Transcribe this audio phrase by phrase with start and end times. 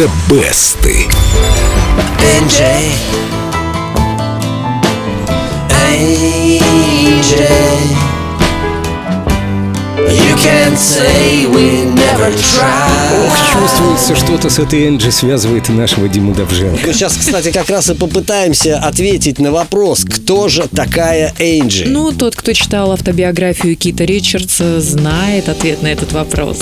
[0.00, 0.80] The Best.
[2.40, 2.60] NJ
[5.68, 7.32] AJ
[10.08, 16.32] You can say we never tried Ох, чувствуется, что-то с этой Энджи связывает нашего Диму
[16.32, 16.86] Довженко.
[16.86, 21.84] Мы сейчас, кстати, как раз и попытаемся ответить на вопрос, кто же такая Энджи?
[21.86, 26.56] Ну, тот, кто читал автобиографию Кита Ричардса, знает ответ на этот вопрос.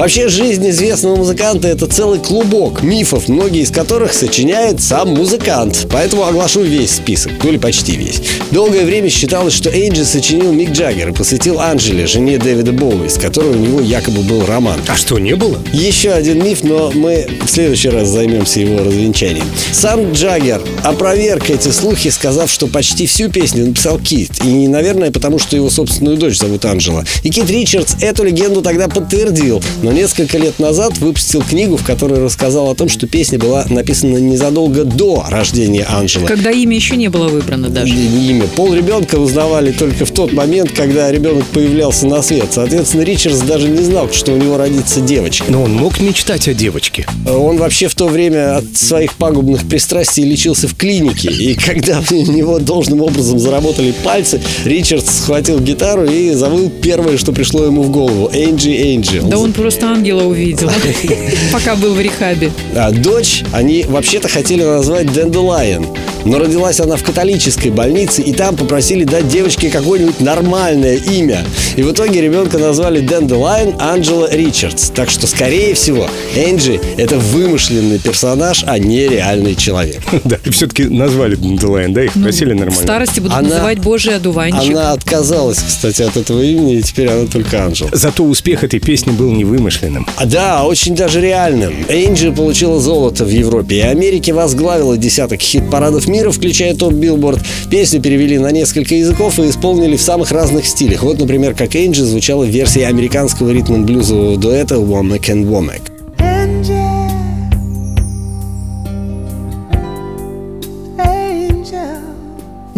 [0.00, 5.86] Вообще, жизнь известного музыканта– это целый клубок мифов, многие из которых сочиняет сам музыкант.
[5.92, 8.22] Поэтому оглашу весь список, ну или почти весь.
[8.50, 13.18] Долгое время считалось, что Энджи сочинил Мик Джаггер и посвятил Анджеле, жене Дэвида Боуи, с
[13.18, 14.80] которой у него якобы был роман.
[14.88, 15.58] А что, не было?
[15.74, 19.44] Еще один миф, но мы в следующий раз займемся его развенчанием.
[19.70, 24.30] Сам Джаггер опроверг эти слухи, сказав, что почти всю песню написал Кит.
[24.46, 27.04] И, наверное, потому что его собственную дочь зовут Анджела.
[27.22, 32.22] И Кит Ричардс эту легенду тогда подтвердил, но несколько лет назад выпустил книгу, в которой
[32.22, 36.26] рассказал о том, что песня была написана незадолго до рождения Анджелы.
[36.26, 37.92] Когда имя еще не было выбрано даже.
[37.94, 38.46] Имя.
[38.56, 42.46] Пол ребенка узнавали только в тот момент, когда ребенок появлялся на свет.
[42.50, 45.46] Соответственно, Ричардс даже не знал, что у него родится девочка.
[45.48, 47.06] Но он мог мечтать о девочке.
[47.26, 51.30] Он вообще в то время от своих пагубных пристрастий лечился в клинике.
[51.30, 57.32] И когда у него должным образом заработали пальцы, Ричардс схватил гитару и завыл первое, что
[57.32, 58.30] пришло ему в голову.
[58.32, 59.26] Энджи Энджел.
[59.26, 60.70] Да он просто ангела увидел,
[61.52, 62.50] пока был в рехабе.
[62.74, 65.86] А дочь они вообще-то хотели назвать Дендулайен.
[66.24, 71.44] Но родилась она в католической больнице, и там попросили дать девочке какое-нибудь нормальное имя.
[71.76, 74.90] И в итоге ребенка назвали Дендулайен Анджела Ричардс.
[74.90, 80.00] Так что, скорее всего, Энджи– это вымышленный персонаж, а не реальный человек.
[80.24, 82.04] Да, и все-таки назвали Дендулайн, да?
[82.04, 82.82] Их просили В нормально.
[82.82, 84.70] старости будут называть Божий одуванчик.
[84.72, 87.90] Она отказалась, кстати, от этого имени, и теперь она только Анджела.
[87.92, 90.06] Зато успех этой песни был невымышленным.
[90.16, 91.72] А, Да, очень даже реальным.
[91.88, 97.40] Энджи получила золото в Европе и Америке, возглавила десяток хит-парадов мира, включая топ Билборд.
[97.70, 101.02] Песню перевели на несколько языков и исполнили в самых разных стилях.
[101.02, 105.89] Вот, например, как Энджи звучала в версии американского ритм-блюзового дуэта «Womack and Womack».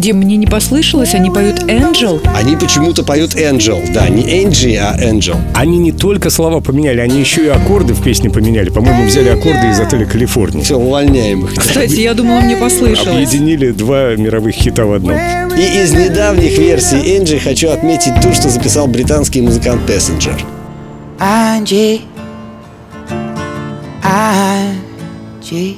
[0.00, 2.26] Дим, мне не послышалось, они поют «Angel».
[2.34, 3.80] Они почему-то поют «Энджел».
[3.92, 5.36] Да, не Энджи, а «Энджел».
[5.54, 8.70] Они не только слова поменяли, они еще и аккорды в песне поменяли.
[8.70, 10.64] По-моему, взяли аккорды из отеля Калифорния.
[10.64, 11.54] Все, увольняем их.
[11.54, 13.08] Кстати, я думала, мне послышалось.
[13.14, 15.18] Объединили два мировых хита в одном.
[15.56, 20.42] И из недавних версий Энджи хочу отметить ту, что записал британский музыкант Пессенджер.
[21.18, 22.00] Angie
[24.02, 25.76] Angie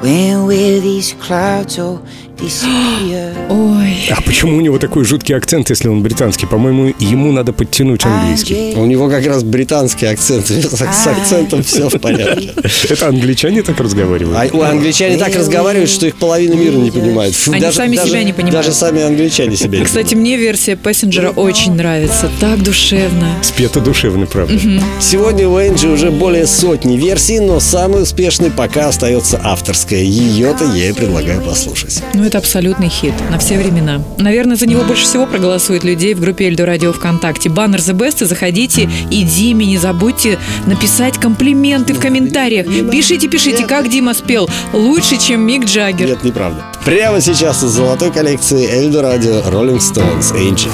[0.00, 2.02] When will these clouds all
[2.42, 6.46] Ой, А почему у него такой жуткий акцент, если он британский?
[6.46, 8.74] По-моему, ему надо подтянуть английский.
[8.76, 10.46] У него как раз британский акцент.
[10.48, 12.52] С акцентом все в порядке.
[12.88, 14.52] Это англичане так разговаривают?
[14.52, 17.34] А у англичане так разговаривают, что их половина мира не понимает.
[17.52, 18.54] Они сами себя не понимают.
[18.54, 22.30] Даже сами англичане себя не кстати, мне версия Пассенджера очень нравится.
[22.40, 23.28] Так душевно.
[23.42, 24.58] Спето душевно, правда.
[25.00, 30.00] Сегодня у Энджи уже более сотни версий, но самый успешный пока остается авторская.
[30.00, 32.02] Ее-то я и предлагаю послушать.
[32.14, 34.00] Ну, это абсолютный хит на все времена.
[34.18, 37.48] Наверное, за него больше всего проголосует людей в группе Эльдо Радио ВКонтакте.
[37.48, 42.66] Баннер The Best, заходите, и Диме не забудьте написать комплименты в комментариях.
[42.90, 44.48] Пишите, пишите, как Дима спел.
[44.72, 46.06] Лучше, чем Мик Джаггер.
[46.06, 46.64] Нет, неправда.
[46.84, 50.68] Прямо сейчас из золотой коллекции Эльдо Радио Rolling Stones Энджи.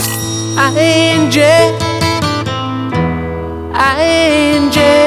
[0.59, 1.73] Angie
[3.73, 5.06] Angie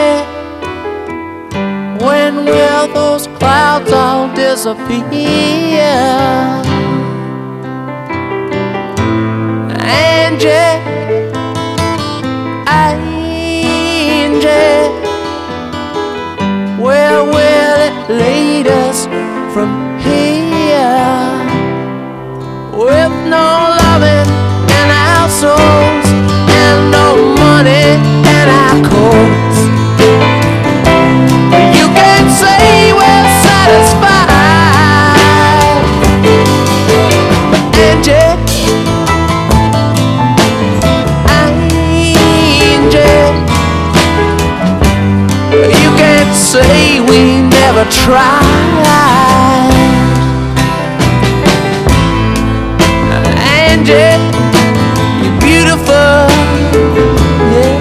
[2.30, 5.02] When will those clouds all disappear?
[9.80, 10.99] Angie
[47.90, 49.74] tried.
[53.42, 54.18] Angie,
[55.22, 56.30] you're beautiful,
[57.54, 57.78] yeah.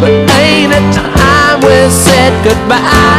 [0.00, 3.15] But ain't it time we said goodbye?